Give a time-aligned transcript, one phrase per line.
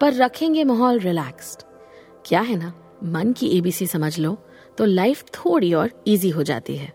[0.00, 1.62] पर रखेंगे माहौल रिलैक्स्ड
[2.26, 2.72] क्या है ना?
[3.04, 4.36] मन की एबीसी समझ लो
[4.78, 6.92] तो लाइफ थोड़ी और इजी हो जाती है।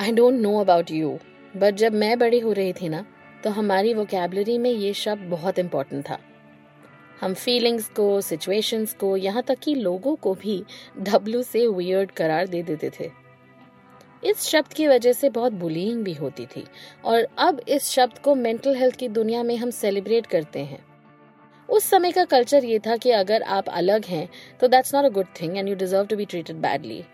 [0.00, 1.18] I don't know about you
[1.56, 3.04] but जब मैं बड़ी हो रही थी ना
[3.44, 6.18] तो हमारी वोकेबलरी में ये शब्द बहुत इम्पोर्टेंट था।
[7.20, 10.62] हम फीलिंग्स को सिचुएशंस को, यहाँ तक कि लोगों को भी
[11.00, 13.10] डब्ल्यू से वियर्ड करार दे देते थे।
[14.26, 16.64] इस शब्द की वजह से बहुत बुलिंग भी होती थी।
[17.04, 20.84] और अब इस शब्द को मेंटल हेल्थ की दुनिया में हम सेलिब्रेट करते हैं।
[21.68, 24.28] उस समय का कल्चर ये था कि अगर आप अलग हैं
[24.60, 27.04] तो that's not a good thing and you deserve to be treated badly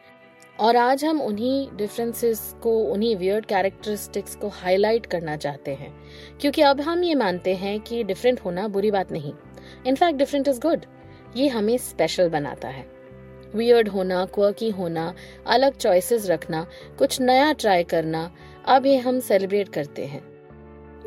[0.61, 5.93] और आज हम उन्हीं डिफरेंसेस को, उन्हीं वियर्ड कैरेक्टरिस्टिक्स को हाईलाइट करना चाहते हैं।
[6.41, 9.33] क्योंकि अब हम ये मानते हैं कि डिफरेंट होना बुरी बात नहीं।
[9.87, 10.85] इनफैक्ट डिफरेंट इज़ गुड
[11.37, 12.92] ये हमें स्पेशल बनाता है।
[13.55, 15.15] वियर्ड होना क्वर्की होना,
[15.47, 16.67] अलग चॉइसेस रखना,
[16.99, 18.31] कुछ नया ट्राई करना,
[18.67, 20.23] अब ये हम सेलिब्रेट करते हैं।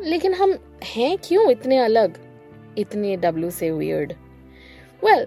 [0.00, 2.18] लेकिन हम हैं क्यों इतने अलग?
[2.78, 4.12] इतने डब्ल्यू से वियर्ड
[5.04, 5.26] वेल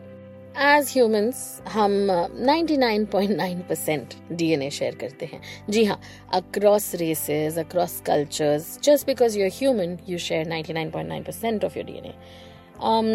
[0.58, 1.92] एज ह्यूमंस हम
[2.40, 6.00] 99.9 परसेंट डीएनए शेयर करते हैं। जी हाँ
[6.34, 12.14] across races across cultures just because you human you share 99.9 percent of your DNA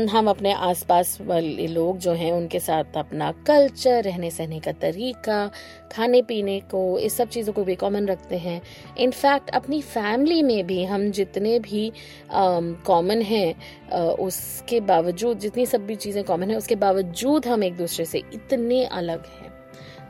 [0.08, 5.50] हम अपने आसपास वाले लोग जो हैं उनके साथ अपना कल्चर रहने सहने का तरीका
[5.92, 8.60] खाने पीने को इस सब चीज़ों को भी कॉमन रखते हैं।
[8.98, 11.92] इनफैक्ट अपनी फैमिली में भी हम जितने भी
[12.30, 13.54] कॉमन um, हैं
[13.90, 18.18] uh, उसके बावजूद जितनी सब भी चीज़ें कॉमन हैं उसके बावजूद हम एक दूसरे से
[18.34, 19.52] इतने अलग हैं।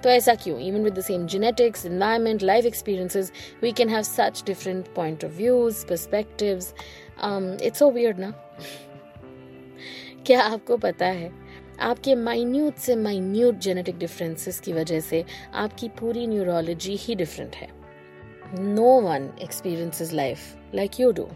[0.02, 0.58] तो ऐसा क्यों?
[0.60, 3.32] Even with the same genetics environment life experiences
[3.62, 6.74] we can have such different point of views perspectives
[7.62, 8.32] it's so weird ना?
[10.26, 11.30] क्या आपको पता है?
[11.80, 15.24] आपके माइन्यूट से माइन्यूट जेनेटिक डिफरेंसेस की वजह से
[15.54, 17.68] आपकी पूरी न्यूरोलॉजी ही डिफरेंट है।
[18.58, 20.38] No one experiences life
[20.74, 21.28] like you do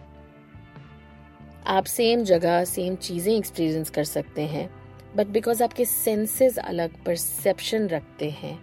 [1.66, 4.68] आप सेम जगह सेम चीज़ें एक्सपीरियंस कर सकते हैं
[5.16, 8.58] बट बिकॉज़ आपके सेंसेस अलग परसेप्शन रखते हैं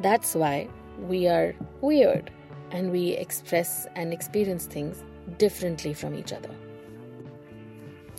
[0.00, 0.66] that's why
[0.98, 1.54] we are
[1.84, 2.30] weird
[2.74, 5.02] and we express and experience things
[5.40, 6.67] differently from each other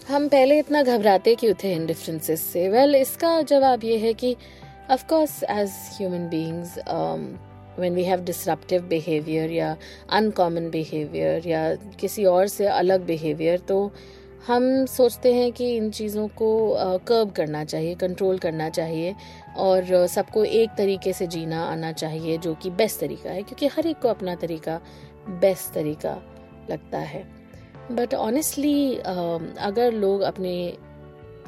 [0.10, 2.68] हम पहले इतना घबराते क्यों थे इन डिफरेंसेस से?
[2.70, 4.36] वेल well, इसका जवाब ये है कि
[4.92, 6.78] of course as human beings
[7.80, 9.78] when we have disruptive behaviour या
[10.10, 13.92] अनकॉमन बिहेवियर या किसी और से अलग बिहेवियर तो
[14.48, 16.50] हम सोचते हैं कि इन चीज़ों को
[17.08, 19.16] कर्ब करना चाहिए कंट्रोल करना चाहिए
[19.58, 23.88] और सबको एक तरीके से जीना आना चाहिए जो कि बेस्ट तरीका है क्योंकि हर
[23.88, 24.82] एक को अपना तरीका
[25.30, 26.22] बेस्ट तरीका
[26.72, 27.39] लगता है।
[27.92, 30.78] बट ऑनेस्टली um, अगर लोग अपने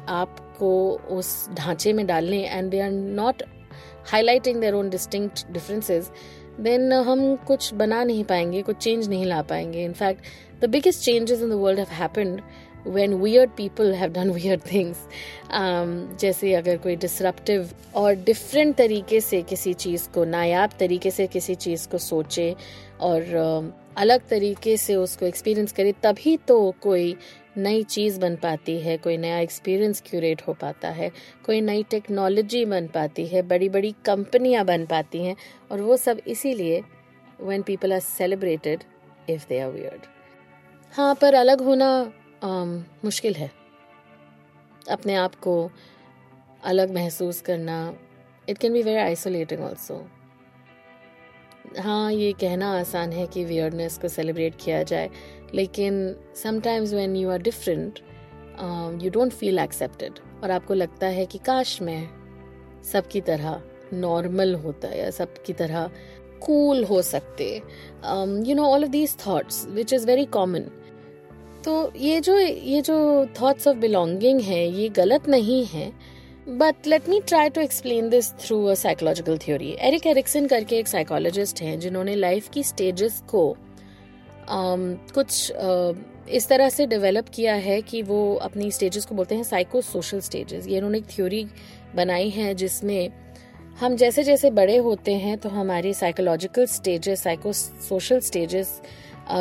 [0.08, 0.70] आप को
[1.16, 3.42] उस ढांचे में डाल लें and they are not
[4.10, 6.10] highlighting their own distinct differences
[6.60, 9.84] then हम कुछ बना नहीं पाएँगे कुछ चेंज नहीं ला पाएँगे.
[9.84, 10.24] In fact
[10.60, 12.40] the biggest changes in the world have happened
[12.84, 14.96] when weird people have done weird things.
[15.50, 21.26] Um, जैसे अगर कोई डिसरप्टिव और डिफरेंट तरीके से किसी चीज़ को नायाब तरीके से
[21.26, 22.54] किसी चीज़ को सोचे
[23.00, 27.16] और uh, अलग तरीके से उसको एक्सपीरियंस करे तभी तो कोई
[27.58, 31.10] नई चीज़ बन पाती है कोई नया एक्सपीरियंस क्यूरेट हो पाता है
[31.46, 35.36] कोई नई टेक्नोलॉजी बन पाती है बड़ी बड़ी कंपनियाँ बन पाती हैं
[35.70, 36.82] और वो सब इसीलिए
[37.40, 38.84] when people are celebrated
[39.30, 40.06] if they are weird
[40.94, 42.10] हाँ पर अलग होना um,
[42.44, 43.50] मुश्किल है।
[44.90, 45.70] अपने आप को
[46.64, 47.76] अलग महसूस करना
[48.48, 50.04] it can be very isolating also
[51.78, 55.10] हाँ ये कहना आसान है कि वियर्डनेस को सेलिब्रेट किया जाए,
[55.54, 57.98] लेकिन sometimes when you are different
[59.02, 62.02] you don't feel accepted और आपको लगता है कि काश मैं
[62.82, 63.62] सबकी तरह
[63.92, 65.90] नॉर्मल होता या सबकी तरह
[66.42, 67.54] कूल हो सकते।
[68.46, 70.70] You know all of these thoughts which is very common
[71.64, 75.92] तो ये जो ये जो थॉट्स ऑफ़ बिलोंगिंग है ये गलत नहीं है।
[76.48, 80.88] But let me try to explain this through a psychological theory Erik Erikson करके एक
[80.88, 83.56] साइकोलॉजिस्ट हैं जिन्होंने लाइफ की स्टेजेस को
[84.42, 85.94] um, कुछ uh,
[86.28, 90.20] इस तरह से डेवलप किया है कि वो अपनी स्टेजेस को बोलते हैं साइको सोशल
[90.20, 91.46] स्टेजेस ये उन्होंने एक थ्योरी
[91.94, 93.10] बनाई है जिसमें
[93.80, 98.80] हम जैसे जैसे बड़े होते हैं तो हमारी psychological stages psycho social stages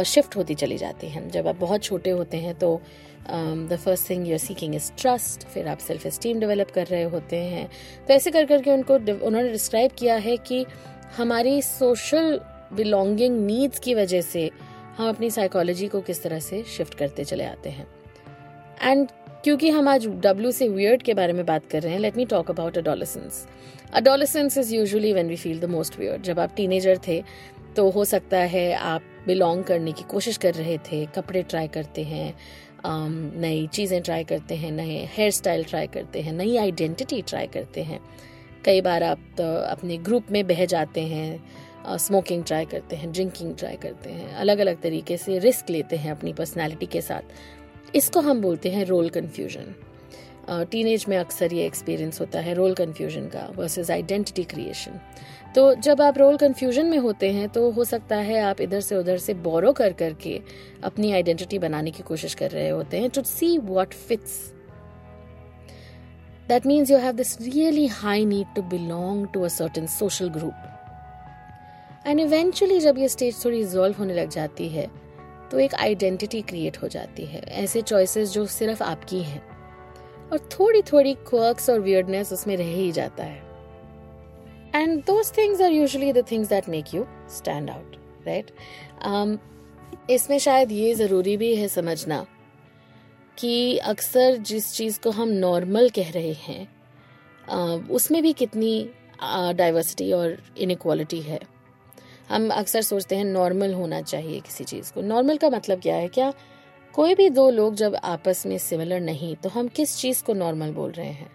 [0.05, 2.81] shift होती चली जाती हैं। जब आप बहुत छोटे होते हैं तो
[3.29, 7.37] the first thing you're seeking is trust फिर आप सेल्फ इस्टीम डेवलप कर रहे होते
[7.37, 7.67] हैं।
[8.07, 10.65] तो ऐसे कर करके उनको उन्होंने डिस्क्राइब किया है कि
[11.17, 12.39] हमारी सोशल
[12.73, 14.49] बिलोंगिंग नीड्स की वजह से
[14.97, 17.87] हम अपनी साइकोलॉजी को किस तरह से शिफ्ट करते चले आते हैं।
[18.81, 19.07] एंड
[19.43, 22.25] क्योंकि हम आज डब्ल्यू से वियर्ड के बारे में बात कर रहे हैं let me
[22.25, 23.45] talk about adolescence
[23.93, 27.23] adolescence is usually when we feel the most weird जब आप टीनेजर थे
[27.75, 32.03] तो हो सकता है आप बिलोंग करने की कोशिश कर रहे थे कपड़े ट्राई करते
[32.03, 37.21] हैं um, नई चीज़ें ट्राई करते हैं नए हेयर स्टाइल ट्राई करते हैं नई आइडेंटिटी
[37.21, 37.99] ट्राई करते हैं।
[38.65, 43.55] कई बार आप तो अपने ग्रुप में बह जाते हैं स्मोकिंग ट्राई करते हैं ड्रिंकिंग
[43.55, 48.19] ट्राई करते हैं अलग अलग तरीके से रिस्क लेते हैं अपनी पर्सनैलिटी के साथ। इसको
[48.19, 49.73] हम बोलते हैं रोल कन्फ्यूज़न
[50.71, 54.99] टीनेज में अक्सर ये एक्सपीरियंस होता है रोल कन्फ्यूज़न का वर्सेस आइडेंटिटी क्रिएशन
[55.55, 58.95] तो जब आप रोल कन्फ्यूज़न में होते हैं तो हो सकता है आप इधर से
[58.95, 60.41] उधर से बोरो कर करके
[60.83, 64.53] अपनी आइडेंटिटी बनाने की कोशिश कर रहे होते हैं to see what fits
[66.47, 72.07] that means you have this really high need to belong to a certain social group
[72.07, 74.87] and eventually जब ये स्टेज थोड़ी रिजॉल्व होने लग जाती है
[75.51, 79.41] तो एक आइडेंटिटी क्रिएट हो जाती है। ऐसे चॉइसेस जो सिर्फ़ आपकी हैं।
[80.31, 83.50] और थोड़ी थोड़ी क्वर्क्स और वियर्डनेस उसमें रह ही जाता है।
[84.75, 87.95] And those things are usually the things that make you stand out
[88.27, 88.51] right
[90.09, 92.25] इसमें शायद ये ज़रूरी भी है समझना
[93.37, 98.89] कि अक्सर जिस चीज़ को हम नॉर्मल कह रहे हैं उसमें भी कितनी
[99.55, 101.39] डाइवर्सिटी और इनक्वालिटी है।
[102.29, 106.07] हम अक्सर सोचते हैं नॉर्मल होना चाहिए किसी चीज़ को। नॉर्मल का मतलब क्या है?
[106.07, 106.31] क्या
[106.93, 110.71] कोई भी दो लोग जब आपस में सिमिलर नहीं तो हम किस चीज़ को नॉर्मल
[110.71, 111.31] बोल रहे हैं?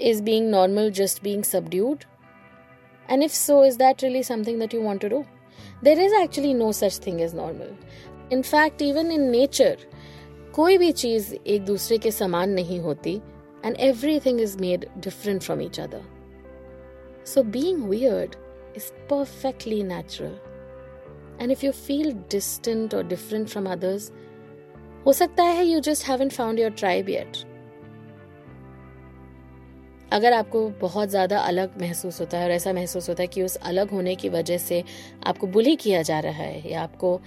[0.00, 2.04] Is being normal just being subdued
[3.08, 5.24] and if so is that really something that you want to do
[5.84, 7.76] there is actually no such thing is normal
[8.32, 9.86] in fact even in nature
[10.54, 13.14] कोई भी चीज़ एक दूसरे के समान नहीं होती
[13.64, 13.76] and
[14.20, 16.02] everything is made different from each other
[17.26, 18.36] so being weird
[18.76, 20.38] is perfectly natural
[21.40, 24.10] and if you feel distant और डिफरेंट फ्रॉम अदर्स
[25.06, 27.36] हो सकता है you just haven't found your tribe yet
[30.12, 33.56] अगर आपको बहुत ज़्यादा अलग महसूस होता है और ऐसा महसूस होता है कि उस
[33.70, 34.82] अलग होने की वजह से
[35.26, 37.20] आपको बुली किया जा रहा है या आपको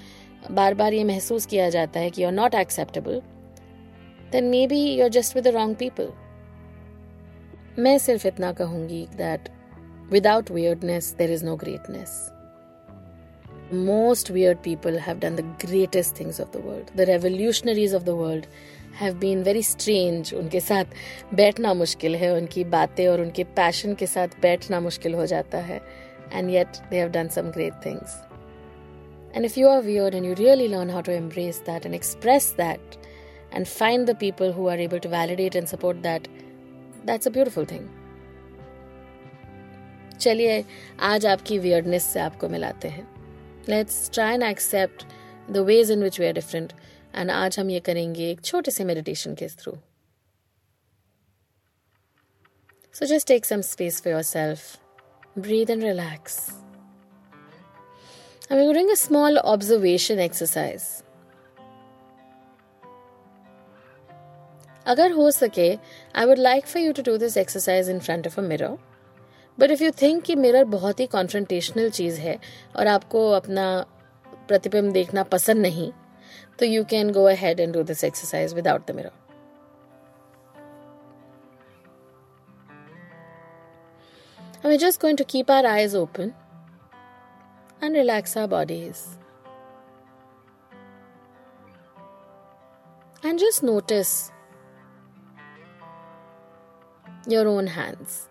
[0.51, 3.21] बार बार ये महसूस किया जाता है कि you are not acceptable
[4.31, 6.11] then maybe you are just with the wrong people
[7.79, 9.49] मैं सिर्फ़ इतना कहूँगी that
[10.11, 12.19] without weirdness there is no greatness
[13.73, 16.91] most weird people have done the greatest things of the world.
[16.95, 18.47] The revolutionaries of the world
[18.95, 20.85] have been very strange उनके साथ
[21.35, 25.81] बैठना मुश्किल है, उनकी बातें और उनके पैशन के साथ बैठना मुश्किल हो जाता है।
[26.33, 28.17] And yet they have done some great things
[29.35, 32.53] and if you are weird and you really learn how to embrace that and express
[32.57, 32.95] that
[33.53, 36.27] and find the people who are able to validate and support that
[37.05, 37.87] that's a beautiful thing
[40.19, 40.63] चलिए,
[41.01, 43.07] आज आपकी weirdness से आपको मिलाते हैं।
[43.69, 45.03] Let's try and accept
[45.51, 46.73] the ways in which we are different
[47.13, 49.77] and आज हम ये करेंगे एक छोटे से मेडिटेशन के through
[52.95, 54.63] So just take some space for yourself.
[55.35, 56.33] Breathe and relax.
[58.49, 60.87] And we're doing a small observation exercise.
[64.85, 65.69] अगर हो सके
[66.15, 68.77] I would like for you to do this exercise in front of a mirror
[69.57, 72.37] but if you think कि mirror बहुत ही confrontational चीज़ है
[72.75, 73.65] और आपको अपना
[74.47, 75.91] प्रतिबिंब देखना पसंद नहीं
[76.57, 79.13] So you can go ahead and do this exercise without the mirror.
[84.61, 86.35] And we're just going to keep our eyes open
[87.81, 89.17] and relax our bodies.
[93.23, 94.31] And just notice
[97.25, 98.27] your own hands.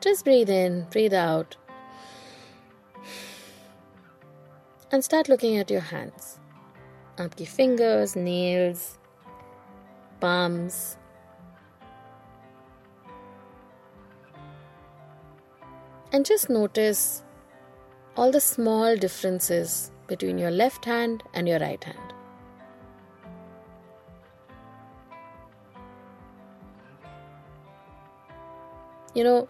[0.00, 1.56] Just breathe in, breathe out.
[4.91, 6.39] And start looking at your hands.
[7.19, 8.97] आपकी fingers, nails,
[10.21, 10.97] palms.
[16.11, 17.23] And just notice
[18.15, 22.13] all the small differences between your left hand and your right hand.
[29.13, 29.47] You know,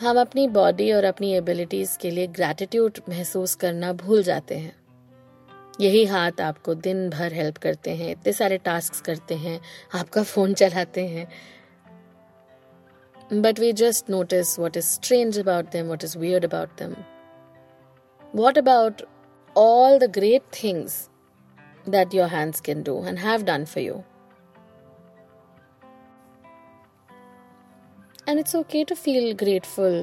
[0.00, 4.76] हम अपनी body और अपनी abilities के लिए gratitude महसूस करना भूल जाते हैं।
[5.80, 9.60] यही हाथ आपको दिन भर हेल्प करते हैं, इतने सारे टास्क करते हैं,
[9.94, 11.28] आपका फ़ोन चलाते हैं।
[13.32, 16.94] But we just notice what is strange about them what is weird about them
[18.34, 19.02] what about
[19.56, 21.08] all the great things
[21.86, 24.04] that your hands can do and have done for you.
[28.28, 29.94] And it's okay to feel grateful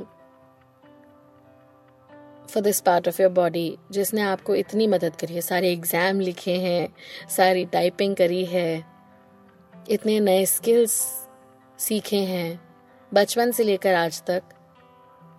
[2.54, 6.56] for this part of your body जिसने आपको इतनी मदद करी है, सारे exam लिखे
[6.60, 6.88] हैं,
[7.30, 8.84] सारी टाइपिंग करी है,
[9.90, 10.92] इतने नए स्किल्स
[11.80, 12.60] सीखे हैं,
[13.12, 14.44] बचपन से लेकर आज तक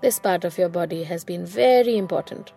[0.03, 2.51] this part of your body has been very important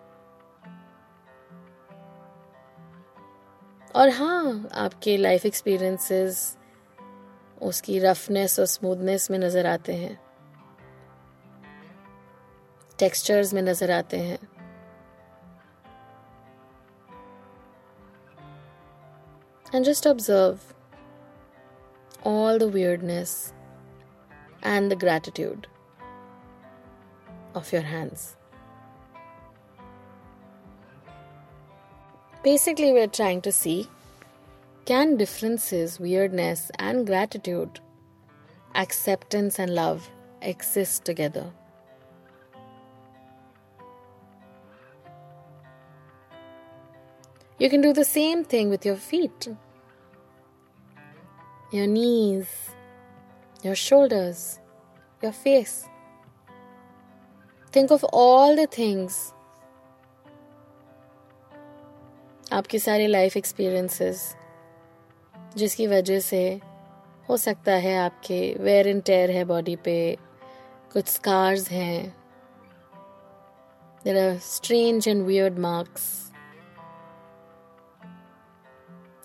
[3.95, 6.57] और हाँ आपके लाइफ एक्सपीरियंसेस
[7.61, 10.17] उसकी रफनेस और स्मूदनेस में नज़र आते हैं।
[12.99, 14.39] टेक्सचर्स में नज़र आते हैं।
[19.75, 20.59] And just observe
[22.27, 23.53] all the weirdness
[24.65, 25.67] and the gratitude
[27.57, 28.35] of your hands
[32.43, 33.85] basically we are trying to see
[34.88, 37.80] can differences, weirdness, and gratitude,
[38.74, 40.10] acceptance, and love
[40.42, 41.50] exist together?
[47.58, 49.48] You can do the same thing with your feet,
[51.72, 52.48] your knees,
[53.62, 54.58] your shoulders,
[55.22, 55.88] your face.
[57.72, 59.32] Think of all the things
[62.52, 64.20] आपकी सारी life experiences
[65.57, 66.59] जिसकी वजह से
[67.29, 70.17] हो सकता है आपके wear and tear है बॉडी पे,
[70.93, 72.15] कुछ स्कार्स हैं
[74.03, 76.31] there are strange and weird marks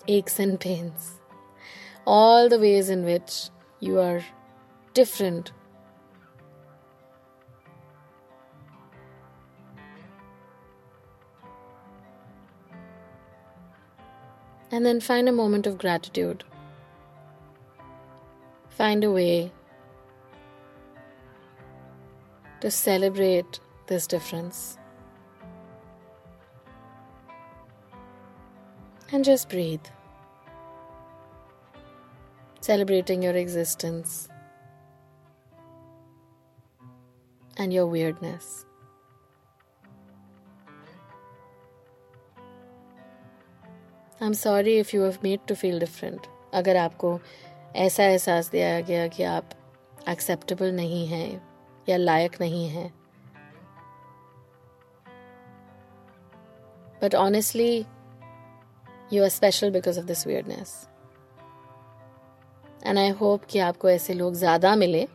[0.09, 1.11] aches and pains
[2.07, 3.51] all the ways in which
[3.83, 4.21] you are
[4.95, 5.51] different.
[14.75, 16.43] And then find a moment of gratitude.
[18.67, 19.53] Find a way
[22.59, 24.77] to celebrate this difference.
[29.13, 29.85] And just breathe
[32.59, 34.27] celebrating your existence
[37.55, 38.65] and your weirdness.
[44.23, 47.19] I'm sorry if you have made to feel different अगर आपको
[47.75, 49.49] ऐसा एहसास दिया गया कि आप
[50.09, 51.41] acceptable नहीं हैं
[51.89, 52.87] या लायक नहीं हैं।
[57.01, 57.85] But honestly
[59.13, 60.73] you are special because of this weirdness
[62.85, 65.07] and I hope कि आपको ऐसे लोग ज़्यादा मिले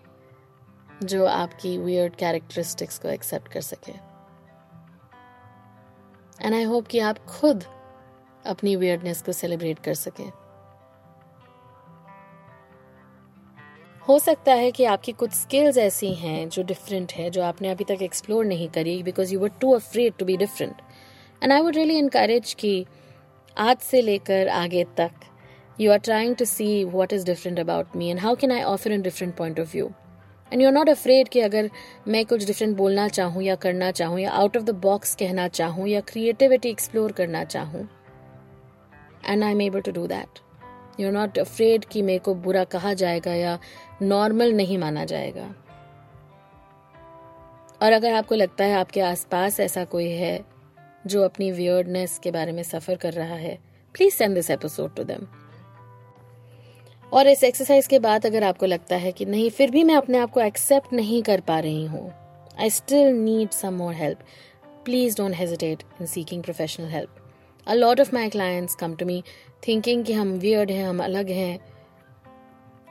[1.05, 3.93] जो आपकी वियर्ड कैरेक्टरिस्टिक्स को एक्सेप्ट कर सके।
[6.45, 7.65] एंड आई होप कि आप खुद
[8.45, 10.29] अपनी वियर्डनेस को सेलिब्रेट कर सके।
[14.03, 17.85] हो सकता है कि आपकी कुछ स्किल्स ऐसी हैं जो डिफरेंट है, जो आपने अभी
[17.85, 20.83] तक एक्सप्लोर नहीं करी because you were too afraid to be different
[21.43, 22.85] and I would really encourage कि
[23.57, 25.11] आज से लेकर आगे तक
[25.79, 28.93] you are trying to see what is different about me and how can I offer
[28.93, 29.91] in different point of view
[30.53, 31.71] and you are not afraid कि अगर
[32.09, 35.89] मैं कुछ डिफरेंट बोलना चाहूँ या करना चाहूँ या आउट ऑफ़ द बॉक्स कहना चाहूँ
[35.89, 37.89] या क्रिएटिविटी एक्सप्लोर करना चाहूँ
[39.27, 40.39] and I am able to do that
[41.01, 43.59] you are not afraid कि मेरे को बुरा कहा जाएगा या
[44.03, 45.55] नॉर्मल नहीं माना जाएगा।
[47.83, 50.41] और अगर आपको लगता है आपके आसपास ऐसा कोई है
[51.07, 53.59] जो अपनी वियर्डनेस के बारे में सफ़र कर रहा है
[53.95, 55.27] please send this episode to them
[57.13, 60.19] और इस एक्सरसाइज के बाद अगर आपको लगता है कि नहीं, फिर भी मैं अपने
[60.19, 62.13] आप को एक्सेप्ट नहीं कर पा रही हूँ।
[62.61, 64.19] I still need some more help
[64.85, 67.20] please don't hesitate in seeking professional help
[67.67, 69.23] a lot of my clients come to me
[69.69, 71.59] thinking कि हम वियर्ड हैं, हम अलग हैं।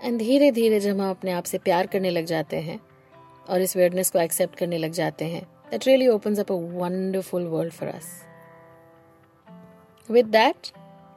[0.03, 2.79] एंड धीरे धीरे जब हम अपने आप से प्यार करने लग जाते हैं
[3.49, 7.45] और इस वियर्डनेस को एक्सेप्ट करने लग जाते हैं that really opens up a wonderful
[7.45, 8.07] world for us
[10.09, 10.71] with that